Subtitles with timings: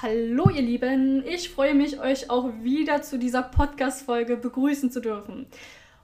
[0.00, 5.48] Hallo ihr Lieben, ich freue mich, euch auch wieder zu dieser Podcast-Folge begrüßen zu dürfen.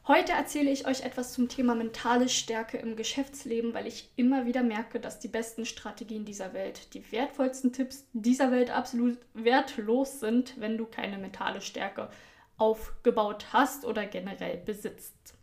[0.09, 4.65] Heute erzähle ich euch etwas zum Thema mentale Stärke im Geschäftsleben, weil ich immer wieder
[4.65, 10.59] merke, dass die besten Strategien dieser Welt, die wertvollsten Tipps dieser Welt absolut wertlos sind,
[10.59, 12.09] wenn du keine mentale Stärke
[12.57, 15.35] aufgebaut hast oder generell besitzt.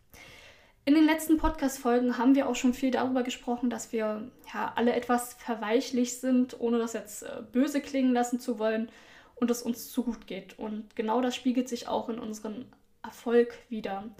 [0.84, 4.94] In den letzten Podcast-Folgen haben wir auch schon viel darüber gesprochen, dass wir ja alle
[4.94, 8.90] etwas verweichlich sind, ohne das jetzt äh, böse klingen lassen zu wollen
[9.36, 10.58] und es uns zu gut geht.
[10.58, 12.64] Und genau das spiegelt sich auch in unserem
[13.04, 14.10] Erfolg wieder.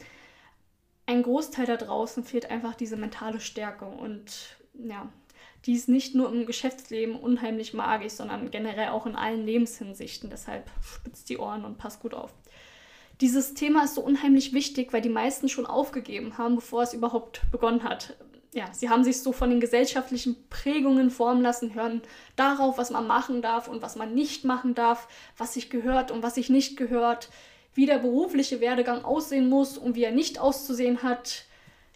[1.07, 5.09] Ein Großteil da draußen fehlt einfach diese mentale Stärke und ja,
[5.67, 10.31] die ist nicht nur im Geschäftsleben unheimlich magisch, sondern generell auch in allen Lebenshinsichten.
[10.31, 12.33] Deshalb spitzt die Ohren und passt gut auf
[13.23, 17.43] dieses Thema ist so unheimlich wichtig, weil die meisten schon aufgegeben haben, bevor es überhaupt
[17.53, 18.17] begonnen hat.
[18.53, 22.03] Ja, sie haben sich so von den gesellschaftlichen Prägungen formen lassen, hören
[22.37, 26.23] darauf, was man machen darf und was man nicht machen darf, was sich gehört und
[26.23, 27.31] was sich nicht gehört,
[27.75, 31.45] wie der berufliche Werdegang aussehen muss und wie er nicht auszusehen hat.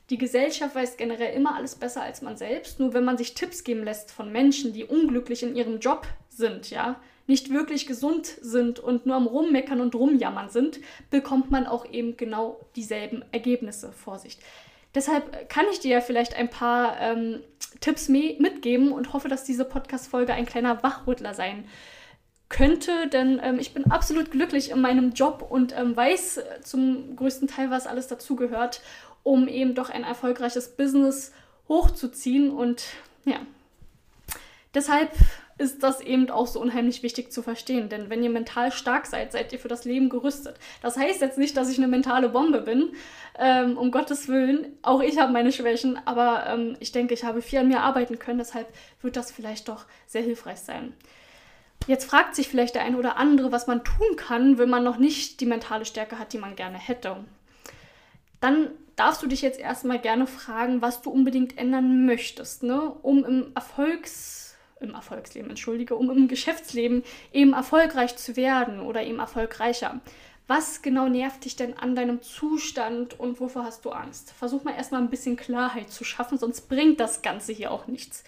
[0.09, 2.79] Die Gesellschaft weiß generell immer alles besser als man selbst.
[2.79, 6.71] Nur wenn man sich Tipps geben lässt von Menschen, die unglücklich in ihrem Job sind,
[6.71, 11.91] ja, nicht wirklich gesund sind und nur am Rummeckern und Rumjammern sind, bekommt man auch
[11.91, 13.93] eben genau dieselben Ergebnisse.
[13.93, 14.41] Vorsicht.
[14.95, 17.41] Deshalb kann ich dir ja vielleicht ein paar ähm,
[17.81, 21.67] Tipps mitgeben und hoffe, dass diese Podcast-Folge ein kleiner Wachrüttler sein
[22.49, 27.17] könnte, denn ähm, ich bin absolut glücklich in meinem Job und ähm, weiß äh, zum
[27.17, 28.81] größten Teil, was alles dazugehört,
[29.23, 31.33] um eben doch ein erfolgreiches Business
[31.69, 32.85] hochzuziehen und
[33.25, 33.41] ja.
[34.75, 35.11] Deshalb
[35.59, 37.89] ist das eben auch so unheimlich wichtig zu verstehen.
[37.89, 40.57] Denn wenn ihr mental stark seid, seid ihr für das Leben gerüstet.
[40.83, 42.93] Das heißt jetzt nicht, dass ich eine mentale Bombe bin,
[43.39, 44.77] ähm, um Gottes Willen.
[44.83, 48.19] Auch ich habe meine Schwächen, aber ähm, ich denke, ich habe viel an mir arbeiten
[48.19, 48.39] können.
[48.39, 48.69] Deshalb
[49.01, 50.93] wird das vielleicht doch sehr hilfreich sein.
[51.87, 54.99] Jetzt fragt sich vielleicht der eine oder andere, was man tun kann, wenn man noch
[54.99, 57.17] nicht die mentale Stärke hat, die man gerne hätte.
[58.41, 62.91] Dann darfst du dich jetzt erstmal gerne fragen, was du unbedingt ändern möchtest, ne?
[63.03, 64.46] um im Erfolgs
[64.81, 70.01] im Erfolgsleben, entschuldige, um im Geschäftsleben eben erfolgreich zu werden oder eben erfolgreicher.
[70.49, 74.31] Was genau nervt dich denn an deinem Zustand und wovor hast du Angst?
[74.33, 78.23] Versuch mal erstmal ein bisschen Klarheit zu schaffen, sonst bringt das Ganze hier auch nichts.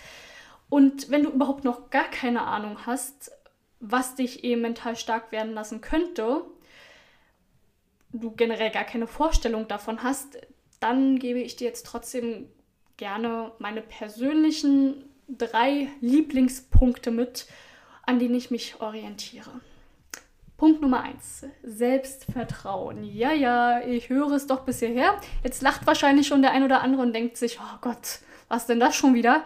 [0.68, 3.30] Und wenn du überhaupt noch gar keine Ahnung hast,
[3.80, 6.42] was dich eben mental stark werden lassen könnte,
[8.12, 10.38] du generell gar keine Vorstellung davon hast,
[10.80, 12.48] dann gebe ich dir jetzt trotzdem
[12.96, 17.46] gerne meine persönlichen drei Lieblingspunkte mit,
[18.06, 19.50] an denen ich mich orientiere.
[20.56, 23.04] Punkt Nummer eins: Selbstvertrauen.
[23.04, 25.20] Ja, ja, ich höre es doch bis hierher.
[25.44, 28.80] Jetzt lacht wahrscheinlich schon der ein oder andere und denkt sich, oh Gott, was denn
[28.80, 29.44] das schon wieder?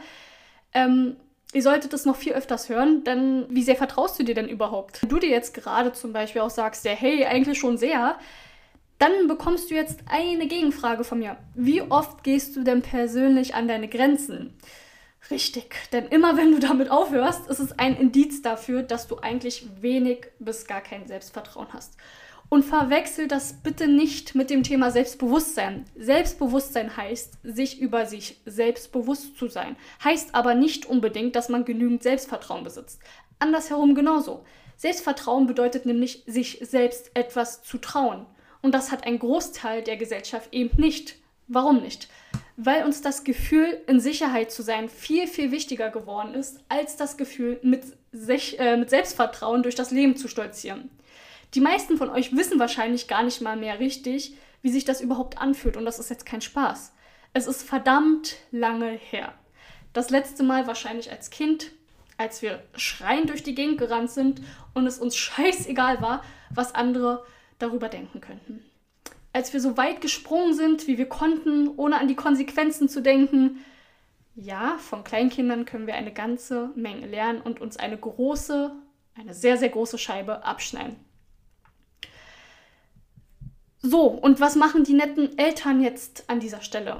[0.72, 1.16] Ähm,
[1.52, 5.02] ihr solltet es noch viel öfters hören, denn wie sehr vertraust du dir denn überhaupt?
[5.02, 8.16] Wenn du dir jetzt gerade zum Beispiel auch sagst, ja, hey, eigentlich schon sehr,
[8.98, 11.36] dann bekommst du jetzt eine Gegenfrage von mir.
[11.54, 14.56] Wie oft gehst du denn persönlich an deine Grenzen?
[15.30, 19.66] Richtig, denn immer wenn du damit aufhörst, ist es ein Indiz dafür, dass du eigentlich
[19.80, 21.96] wenig bis gar kein Selbstvertrauen hast.
[22.48, 25.86] Und verwechsel das bitte nicht mit dem Thema Selbstbewusstsein.
[25.96, 29.76] Selbstbewusstsein heißt, sich über sich selbstbewusst zu sein.
[30.04, 33.00] Heißt aber nicht unbedingt, dass man genügend Selbstvertrauen besitzt.
[33.38, 34.44] Andersherum genauso.
[34.76, 38.26] Selbstvertrauen bedeutet nämlich, sich selbst etwas zu trauen.
[38.60, 41.16] Und das hat ein Großteil der Gesellschaft eben nicht.
[41.48, 42.08] Warum nicht?
[42.64, 47.16] Weil uns das Gefühl, in Sicherheit zu sein, viel, viel wichtiger geworden ist, als das
[47.16, 50.90] Gefühl, mit, sich, äh, mit Selbstvertrauen durch das Leben zu stolzieren.
[51.54, 55.38] Die meisten von euch wissen wahrscheinlich gar nicht mal mehr richtig, wie sich das überhaupt
[55.38, 55.76] anfühlt.
[55.76, 56.92] Und das ist jetzt kein Spaß.
[57.32, 59.34] Es ist verdammt lange her.
[59.92, 61.72] Das letzte Mal wahrscheinlich als Kind,
[62.16, 64.40] als wir schreiend durch die Gegend gerannt sind
[64.74, 67.24] und es uns scheißegal war, was andere
[67.58, 68.64] darüber denken könnten
[69.32, 73.64] als wir so weit gesprungen sind, wie wir konnten, ohne an die Konsequenzen zu denken.
[74.34, 78.72] Ja, von Kleinkindern können wir eine ganze Menge lernen und uns eine große,
[79.14, 80.96] eine sehr, sehr große Scheibe abschneiden.
[83.80, 86.98] So, und was machen die netten Eltern jetzt an dieser Stelle?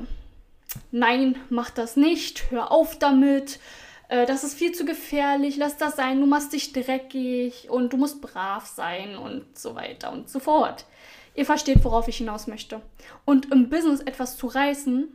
[0.90, 3.60] Nein, mach das nicht, hör auf damit,
[4.08, 7.98] äh, das ist viel zu gefährlich, lass das sein, du machst dich dreckig und du
[7.98, 10.86] musst brav sein und so weiter und so fort.
[11.34, 12.82] Ihr versteht, worauf ich hinaus möchte.
[13.24, 15.08] Und im Business etwas zu reißen,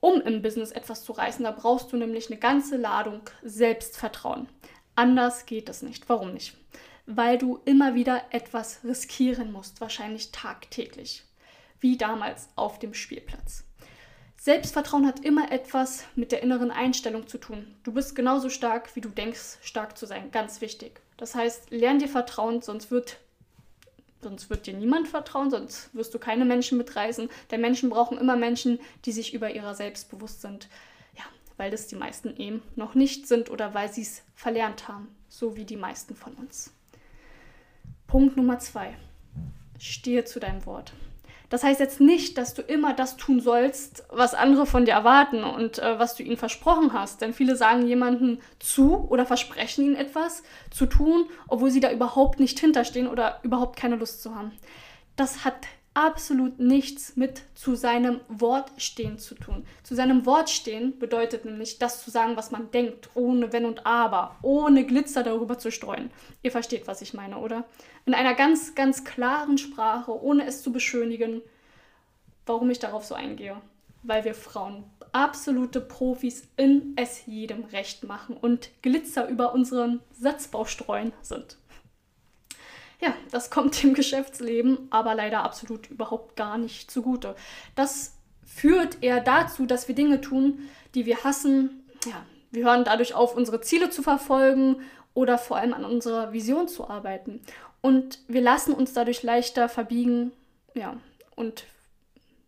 [0.00, 4.48] um im Business etwas zu reißen, da brauchst du nämlich eine ganze Ladung Selbstvertrauen.
[4.94, 6.08] Anders geht es nicht.
[6.08, 6.56] Warum nicht?
[7.06, 11.24] Weil du immer wieder etwas riskieren musst, wahrscheinlich tagtäglich.
[11.80, 13.64] Wie damals auf dem Spielplatz.
[14.38, 17.74] Selbstvertrauen hat immer etwas mit der inneren Einstellung zu tun.
[17.82, 20.30] Du bist genauso stark, wie du denkst, stark zu sein.
[20.30, 21.00] Ganz wichtig.
[21.16, 23.18] Das heißt, lern dir Vertrauen, sonst wird,
[24.26, 27.28] sonst wird dir niemand vertrauen, sonst wirst du keine Menschen mitreißen.
[27.50, 30.68] Denn Menschen brauchen immer Menschen, die sich über ihrer selbst bewusst sind.
[31.16, 31.22] Ja,
[31.56, 35.14] weil das die meisten eben noch nicht sind oder weil sie es verlernt haben.
[35.28, 36.72] So wie die meisten von uns.
[38.08, 38.96] Punkt Nummer zwei.
[39.78, 40.92] Stehe zu deinem Wort.
[41.48, 45.44] Das heißt jetzt nicht, dass du immer das tun sollst, was andere von dir erwarten
[45.44, 47.20] und äh, was du ihnen versprochen hast.
[47.20, 52.40] Denn viele sagen jemandem zu oder versprechen ihnen etwas zu tun, obwohl sie da überhaupt
[52.40, 54.52] nicht hinterstehen oder überhaupt keine Lust zu haben.
[55.14, 55.54] Das hat
[55.96, 59.66] absolut nichts mit zu seinem Wort stehen zu tun.
[59.82, 63.86] Zu seinem Wort stehen bedeutet nämlich, das zu sagen, was man denkt, ohne Wenn und
[63.86, 66.10] Aber, ohne Glitzer darüber zu streuen.
[66.42, 67.64] Ihr versteht, was ich meine, oder?
[68.04, 71.40] In einer ganz, ganz klaren Sprache, ohne es zu beschönigen.
[72.44, 73.56] Warum ich darauf so eingehe?
[74.02, 80.66] Weil wir Frauen absolute Profis in es jedem recht machen und Glitzer über unseren Satzbau
[80.66, 81.56] streuen sind
[83.00, 87.34] ja, das kommt dem Geschäftsleben aber leider absolut überhaupt gar nicht zugute.
[87.74, 88.14] Das
[88.44, 91.84] führt eher dazu, dass wir Dinge tun, die wir hassen.
[92.06, 94.76] Ja, wir hören dadurch auf, unsere Ziele zu verfolgen
[95.14, 97.40] oder vor allem an unserer Vision zu arbeiten.
[97.80, 100.32] Und wir lassen uns dadurch leichter verbiegen,
[100.74, 100.96] ja,
[101.34, 101.64] und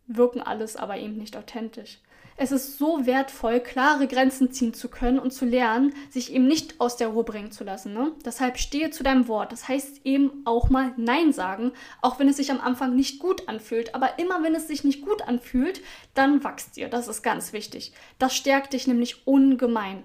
[0.07, 1.99] wirken alles aber eben nicht authentisch.
[2.41, 6.81] Es ist so wertvoll, klare Grenzen ziehen zu können und zu lernen, sich eben nicht
[6.81, 7.93] aus der Ruhe bringen zu lassen.
[7.93, 8.13] Ne?
[8.25, 9.51] Deshalb stehe zu deinem Wort.
[9.51, 13.49] Das heißt eben auch mal Nein sagen, auch wenn es sich am Anfang nicht gut
[13.49, 13.93] anfühlt.
[13.97, 15.81] Aber immer wenn es sich nicht gut anfühlt,
[16.15, 16.89] dann wachst dir.
[16.89, 17.93] Das ist ganz wichtig.
[18.21, 20.05] Das stärkt dich nämlich ungemein.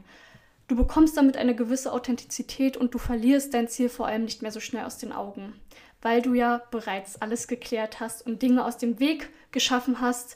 [0.67, 4.51] Du bekommst damit eine gewisse Authentizität und du verlierst dein Ziel vor allem nicht mehr
[4.51, 5.53] so schnell aus den Augen,
[6.01, 10.35] weil du ja bereits alles geklärt hast und Dinge aus dem Weg geschaffen hast,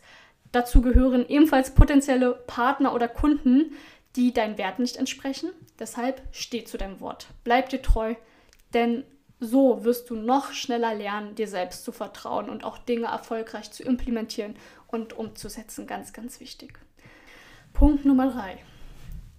[0.58, 3.74] Dazu gehören ebenfalls potenzielle Partner oder Kunden,
[4.16, 5.52] die deinen Wert nicht entsprechen.
[5.78, 7.28] Deshalb steh zu deinem Wort.
[7.44, 8.16] Bleib dir treu,
[8.74, 9.04] denn
[9.40, 13.84] so wirst du noch schneller lernen, dir selbst zu vertrauen und auch Dinge erfolgreich zu
[13.84, 14.56] implementieren
[14.88, 15.86] und umzusetzen.
[15.86, 16.80] Ganz, ganz wichtig.
[17.74, 18.58] Punkt Nummer drei.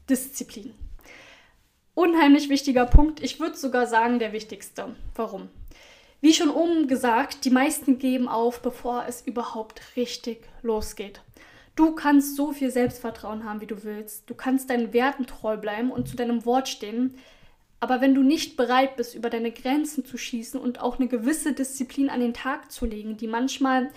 [0.08, 0.72] Disziplin.
[1.94, 3.20] Unheimlich wichtiger Punkt.
[3.24, 4.94] Ich würde sogar sagen, der wichtigste.
[5.16, 5.48] Warum?
[6.20, 11.20] Wie schon oben gesagt, die meisten geben auf, bevor es überhaupt richtig losgeht.
[11.76, 14.28] Du kannst so viel Selbstvertrauen haben, wie du willst.
[14.28, 17.14] Du kannst deinen Werten treu bleiben und zu deinem Wort stehen.
[17.78, 21.52] Aber wenn du nicht bereit bist, über deine Grenzen zu schießen und auch eine gewisse
[21.52, 23.90] Disziplin an den Tag zu legen, die manchmal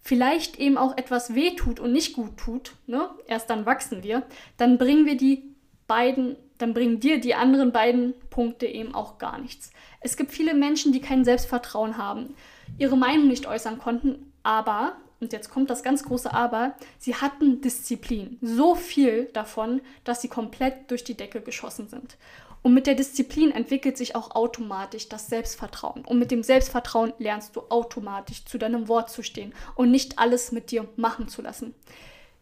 [0.00, 3.10] vielleicht eben auch etwas wehtut und nicht gut tut, ne?
[3.26, 4.22] erst dann wachsen wir,
[4.56, 5.42] dann bringen wir die
[5.88, 9.70] beiden, dann bringen dir die anderen beiden Punkte eben auch gar nichts.
[10.00, 12.34] Es gibt viele Menschen, die kein Selbstvertrauen haben,
[12.78, 17.60] ihre Meinung nicht äußern konnten, aber, und jetzt kommt das ganz große Aber, sie hatten
[17.60, 18.38] Disziplin.
[18.42, 22.16] So viel davon, dass sie komplett durch die Decke geschossen sind.
[22.62, 26.02] Und mit der Disziplin entwickelt sich auch automatisch das Selbstvertrauen.
[26.04, 30.50] Und mit dem Selbstvertrauen lernst du automatisch zu deinem Wort zu stehen und nicht alles
[30.50, 31.74] mit dir machen zu lassen.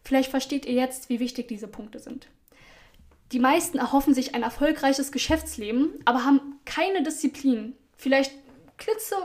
[0.01, 2.27] Vielleicht versteht ihr jetzt, wie wichtig diese Punkte sind.
[3.33, 7.75] Die meisten erhoffen sich ein erfolgreiches Geschäftsleben, aber haben keine Disziplin.
[7.97, 8.31] Vielleicht
[8.77, 9.15] klitze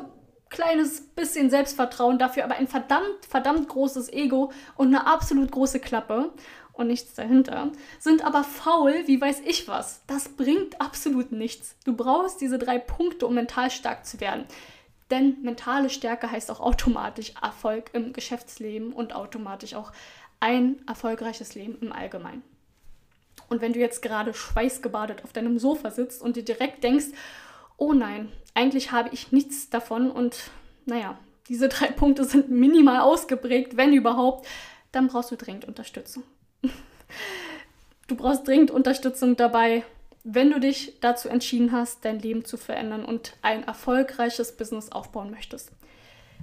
[0.48, 6.32] kleines bisschen Selbstvertrauen, dafür aber ein verdammt, verdammt großes Ego und eine absolut große Klappe
[6.72, 10.00] und nichts dahinter, sind aber faul, wie weiß ich was.
[10.06, 11.76] Das bringt absolut nichts.
[11.84, 14.46] Du brauchst diese drei Punkte, um mental stark zu werden.
[15.10, 19.92] Denn mentale Stärke heißt auch automatisch Erfolg im Geschäftsleben und automatisch auch
[20.40, 22.42] ein erfolgreiches Leben im Allgemeinen.
[23.48, 27.06] Und wenn du jetzt gerade schweißgebadet auf deinem Sofa sitzt und dir direkt denkst,
[27.76, 30.50] oh nein, eigentlich habe ich nichts davon und
[30.84, 34.46] naja, diese drei Punkte sind minimal ausgeprägt, wenn überhaupt,
[34.92, 36.22] dann brauchst du dringend Unterstützung.
[38.06, 39.84] Du brauchst dringend Unterstützung dabei,
[40.24, 45.30] wenn du dich dazu entschieden hast, dein Leben zu verändern und ein erfolgreiches Business aufbauen
[45.30, 45.70] möchtest.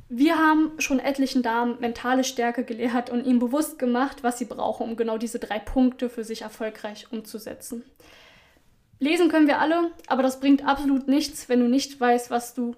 [0.08, 4.88] Wir haben schon etlichen Damen mentale Stärke gelehrt und ihnen bewusst gemacht, was sie brauchen,
[4.88, 7.84] um genau diese drei Punkte für sich erfolgreich umzusetzen.
[9.00, 12.76] Lesen können wir alle, aber das bringt absolut nichts, wenn du nicht weißt, was du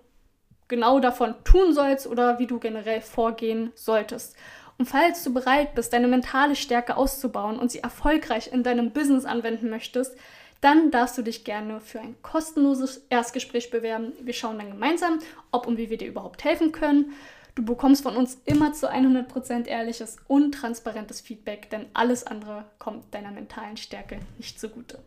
[0.68, 4.36] genau davon tun sollst oder wie du generell vorgehen solltest.
[4.78, 9.26] Und falls du bereit bist, deine mentale Stärke auszubauen und sie erfolgreich in deinem Business
[9.26, 10.16] anwenden möchtest,
[10.62, 14.14] dann darfst du dich gerne für ein kostenloses Erstgespräch bewerben.
[14.22, 15.20] Wir schauen dann gemeinsam,
[15.52, 17.14] ob und wie wir dir überhaupt helfen können.
[17.56, 23.14] Du bekommst von uns immer zu 100% ehrliches und transparentes Feedback, denn alles andere kommt
[23.14, 25.00] deiner mentalen Stärke nicht zugute.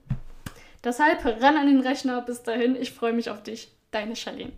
[0.82, 2.22] Deshalb ran an den Rechner.
[2.22, 3.70] Bis dahin, ich freue mich auf dich.
[3.90, 4.52] Deine Charlene.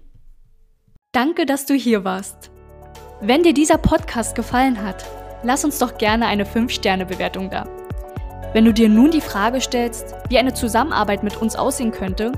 [1.13, 2.51] Danke, dass du hier warst.
[3.21, 5.05] Wenn dir dieser Podcast gefallen hat,
[5.43, 7.82] lass uns doch gerne eine 5-Sterne-Bewertung da.
[8.53, 12.33] Wenn du dir nun die Frage stellst, wie eine Zusammenarbeit mit uns aussehen könnte,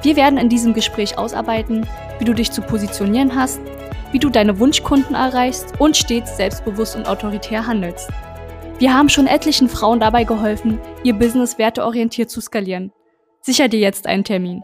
[0.04, 1.88] Wir werden in diesem Gespräch ausarbeiten,
[2.20, 3.60] wie du dich zu positionieren hast,
[4.12, 8.10] wie du deine Wunschkunden erreichst und stets selbstbewusst und autoritär handelst.
[8.78, 12.94] Wir haben schon etlichen Frauen dabei geholfen, ihr Business werteorientiert zu skalieren.
[13.42, 14.64] Sicher dir jetzt einen Termin.